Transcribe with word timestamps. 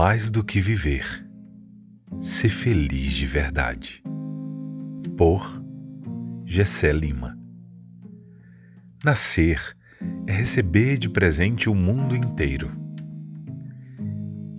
Mais 0.00 0.30
do 0.30 0.44
que 0.44 0.60
viver, 0.60 1.28
ser 2.20 2.50
feliz 2.50 3.14
de 3.14 3.26
verdade. 3.26 4.00
Por 5.16 5.60
Gessé 6.44 6.92
Lima. 6.92 7.36
Nascer 9.04 9.60
é 10.28 10.30
receber 10.30 10.98
de 10.98 11.08
presente 11.08 11.68
o 11.68 11.74
mundo 11.74 12.14
inteiro. 12.14 12.70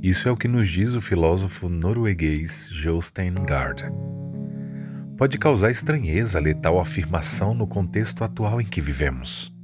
Isso 0.03 0.27
é 0.27 0.31
o 0.33 0.35
que 0.35 0.49
nos 0.49 0.67
diz 0.67 0.93
o 0.93 0.99
filósofo 0.99 1.69
norueguês 1.69 2.67
Jostein 2.73 3.35
Gaard. 3.35 3.85
Pode 5.15 5.37
causar 5.37 5.71
estranheza 5.71 6.37
ler 6.37 6.55
tal 6.55 6.81
afirmação 6.81 7.53
no 7.53 7.65
contexto 7.65 8.25
atual 8.25 8.59
em 8.59 8.65
que 8.65 8.81
vivemos, 8.81 9.55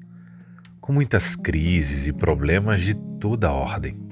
com 0.80 0.94
muitas 0.94 1.36
crises 1.36 2.08
e 2.08 2.14
problemas 2.14 2.80
de 2.80 2.94
toda 3.20 3.52
ordem. 3.52 4.05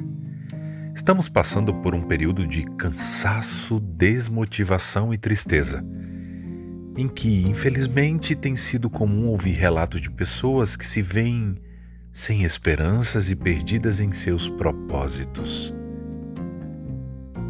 Estamos 0.94 1.28
passando 1.28 1.74
por 1.74 1.96
um 1.96 2.02
período 2.02 2.46
de 2.46 2.64
cansaço, 2.64 3.80
desmotivação 3.80 5.12
e 5.12 5.18
tristeza, 5.18 5.84
em 6.96 7.08
que, 7.08 7.42
infelizmente, 7.48 8.36
tem 8.36 8.56
sido 8.56 8.92
comum 8.92 9.28
ouvir 9.28 9.54
relatos 9.54 10.00
de 10.00 10.12
pessoas 10.12 10.76
que 10.76 10.86
se 10.86 11.02
veem 11.02 11.56
sem 12.12 12.44
esperanças 12.44 13.32
e 13.32 13.36
perdidas 13.36 14.00
em 14.00 14.12
seus 14.14 14.48
propósitos. 14.50 15.74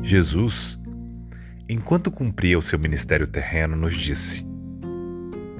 Jesus, 0.01 0.79
enquanto 1.69 2.09
cumpria 2.09 2.57
o 2.57 2.61
seu 2.61 2.79
ministério 2.79 3.27
terreno, 3.27 3.75
nos 3.75 3.93
disse: 3.93 4.47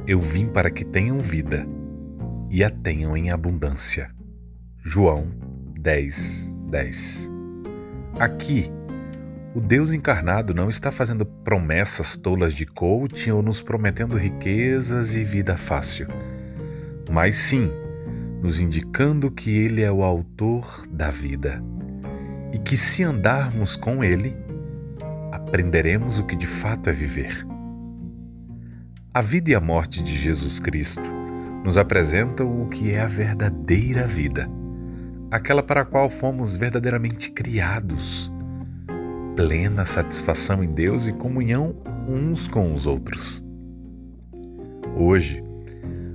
Eu 0.08 0.22
vim 0.22 0.48
para 0.48 0.72
que 0.72 0.86
tenham 0.86 1.20
vida 1.20 1.68
e 2.50 2.64
a 2.64 2.70
tenham 2.70 3.16
em 3.18 3.30
abundância. 3.30 4.10
João 4.82 5.28
10, 5.80 6.56
10. 6.70 7.33
Aqui, 8.20 8.72
o 9.56 9.60
Deus 9.60 9.92
encarnado 9.92 10.54
não 10.54 10.70
está 10.70 10.92
fazendo 10.92 11.26
promessas 11.26 12.16
tolas 12.16 12.54
de 12.54 12.64
coaching 12.66 13.32
ou 13.32 13.42
nos 13.42 13.60
prometendo 13.60 14.18
riquezas 14.18 15.16
e 15.16 15.24
vida 15.24 15.58
fácil, 15.58 16.08
mas 17.10 17.36
sim 17.36 17.72
nos 18.40 18.60
indicando 18.60 19.32
que 19.32 19.58
Ele 19.58 19.82
é 19.82 19.92
o 19.92 20.04
autor 20.04 20.88
da 20.92 21.10
vida 21.10 21.64
e 22.54 22.60
que, 22.60 22.78
se 22.78 23.04
andarmos 23.04 23.76
com 23.76 24.04
Ele, 24.04 24.38
aprenderemos 25.32 26.20
o 26.20 26.24
que 26.24 26.36
de 26.36 26.48
fato 26.48 26.92
é 26.92 26.94
viver. 26.94 27.44
A 29.12 29.22
vida 29.22 29.52
e 29.52 29.56
a 29.56 29.62
morte 29.62 30.04
de 30.04 30.16
Jesus 30.16 30.60
Cristo 30.60 31.12
nos 31.66 31.80
apresentam 31.80 32.62
o 32.62 32.68
que 32.68 32.92
é 32.92 33.02
a 33.02 33.08
verdadeira 33.08 34.06
vida 34.06 34.48
aquela 35.34 35.64
para 35.64 35.82
a 35.82 35.86
qual 35.86 36.08
fomos 36.12 36.56
verdadeiramente 36.56 37.32
criados. 37.32 38.32
Plena 39.36 39.84
satisfação 39.84 40.64
em 40.64 40.72
Deus 40.72 41.08
e 41.08 41.12
comunhão 41.12 41.76
uns 42.08 42.48
com 42.48 42.72
os 42.72 42.86
outros. 42.86 43.44
Hoje, 44.96 45.44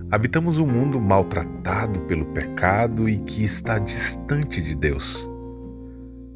habitamos 0.09 0.59
um 0.59 0.67
mundo 0.69 1.01
maltratado 1.01 1.99
pelo 2.03 2.27
pecado 2.27 3.09
e 3.09 3.19
que 3.19 3.43
está 3.43 3.81
distante 3.81 4.63
de 4.63 4.77
Deus. 4.77 5.29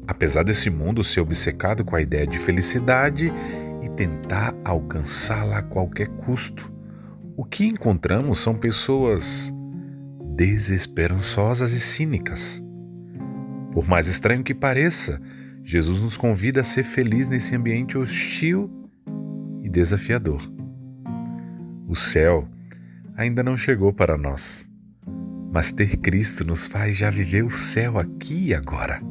Apesar 0.05 0.43
desse 0.43 0.69
mundo 0.69 1.01
ser 1.05 1.21
obcecado 1.21 1.85
com 1.85 1.95
a 1.95 2.01
ideia 2.01 2.27
de 2.27 2.37
felicidade 2.37 3.31
e 3.81 3.87
tentar 3.91 4.53
alcançá-la 4.65 5.59
a 5.59 5.63
qualquer 5.63 6.09
custo, 6.09 6.69
o 7.37 7.45
que 7.45 7.65
encontramos 7.65 8.39
são 8.39 8.53
pessoas 8.53 9.53
desesperançosas 10.35 11.71
e 11.71 11.79
cínicas. 11.79 12.61
Por 13.73 13.87
mais 13.87 14.07
estranho 14.07 14.43
que 14.43 14.53
pareça, 14.53 15.19
Jesus 15.63 16.01
nos 16.01 16.15
convida 16.15 16.61
a 16.61 16.63
ser 16.63 16.83
feliz 16.83 17.27
nesse 17.27 17.55
ambiente 17.55 17.97
hostil 17.97 18.71
e 19.63 19.67
desafiador. 19.67 20.41
O 21.87 21.95
céu 21.95 22.47
ainda 23.17 23.41
não 23.41 23.57
chegou 23.57 23.91
para 23.91 24.15
nós, 24.15 24.69
mas 25.51 25.73
ter 25.73 25.97
Cristo 25.97 26.45
nos 26.45 26.67
faz 26.67 26.95
já 26.95 27.09
viver 27.09 27.43
o 27.43 27.49
céu 27.49 27.97
aqui 27.97 28.49
e 28.49 28.53
agora. 28.53 29.01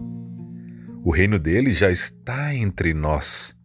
O 1.03 1.11
reino 1.11 1.41
dele 1.41 1.73
já 1.73 1.91
está 1.91 2.55
entre 2.55 2.95
nós. 2.95 3.57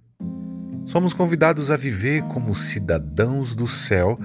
Somos 0.83 1.13
convidados 1.13 1.69
a 1.69 1.77
viver 1.77 2.23
como 2.23 2.55
cidadãos 2.55 3.53
do 3.53 3.67
céu 3.67 4.17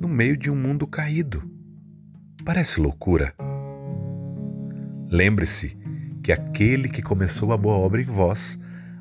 no 0.00 0.06
meio 0.06 0.36
de 0.36 0.48
um 0.48 0.54
mundo 0.54 0.86
caído. 0.86 1.42
Parece 2.44 2.80
loucura. 2.80 3.34
Lembre-se 5.10 5.81
que 6.22 6.30
aquele 6.30 6.88
que 6.88 7.02
começou 7.02 7.52
a 7.52 7.56
boa 7.56 7.74
obra 7.76 8.00
em 8.00 8.04
vós 8.04 8.58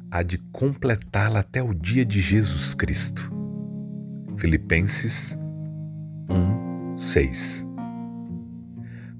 há 0.09 0.23
de 0.23 0.37
completá-la 0.51 1.41
até 1.41 1.61
o 1.61 1.73
dia 1.73 2.03
de 2.03 2.19
Jesus 2.19 2.73
Cristo. 2.73 3.31
Filipenses 4.35 5.37
1, 6.29 6.95
6 6.95 7.67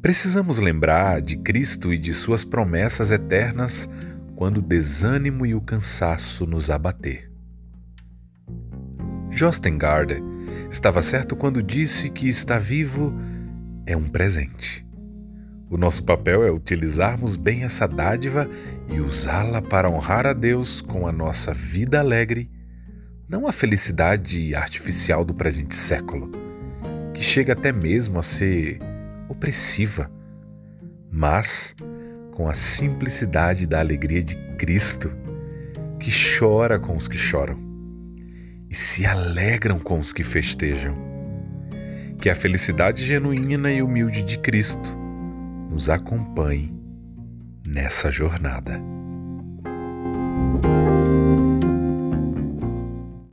Precisamos 0.02 0.58
lembrar 0.58 1.22
de 1.22 1.38
Cristo 1.38 1.94
e 1.94 2.00
de 2.00 2.12
suas 2.12 2.44
promessas 2.44 3.12
eternas 3.12 3.88
quando 4.36 4.58
o 4.58 4.62
desânimo 4.62 5.46
e 5.46 5.54
o 5.54 5.62
cansaço 5.62 6.48
nos 6.48 6.72
abater. 6.72 7.32
Jostengard 9.30 10.16
estava 10.72 11.04
certo 11.04 11.36
quando 11.36 11.62
disse 11.62 12.10
que 12.10 12.28
estar 12.28 12.60
vivo 12.60 13.14
é 13.86 13.96
um 13.96 14.08
presente. 14.08 14.91
O 15.72 15.78
nosso 15.78 16.04
papel 16.04 16.44
é 16.44 16.52
utilizarmos 16.52 17.38
bem 17.38 17.64
essa 17.64 17.88
dádiva 17.88 18.46
e 18.90 19.00
usá-la 19.00 19.62
para 19.62 19.90
honrar 19.90 20.28
a 20.28 20.34
Deus 20.34 20.82
com 20.82 21.08
a 21.08 21.14
nossa 21.14 21.54
vida 21.54 21.98
alegre, 21.98 22.52
não 23.30 23.48
a 23.48 23.54
felicidade 23.54 24.54
artificial 24.54 25.24
do 25.24 25.34
presente 25.34 25.74
século, 25.74 26.30
que 27.14 27.24
chega 27.24 27.54
até 27.54 27.72
mesmo 27.72 28.20
a 28.20 28.22
ser 28.22 28.80
opressiva, 29.30 30.12
mas 31.10 31.74
com 32.34 32.50
a 32.50 32.54
simplicidade 32.54 33.66
da 33.66 33.80
alegria 33.80 34.22
de 34.22 34.36
Cristo, 34.58 35.10
que 36.02 36.12
chora 36.12 36.78
com 36.80 36.98
os 36.98 37.08
que 37.08 37.18
choram 37.18 37.56
e 38.70 38.76
se 38.76 39.06
alegram 39.06 39.80
com 39.80 39.98
os 39.98 40.12
que 40.12 40.22
festejam. 40.22 40.94
Que 42.20 42.30
a 42.30 42.36
felicidade 42.36 43.06
genuína 43.06 43.72
e 43.72 43.82
humilde 43.82 44.22
de 44.22 44.38
Cristo 44.38 45.01
nos 45.72 45.90
acompanhe 45.90 46.70
nessa 47.66 48.12
jornada. 48.12 48.80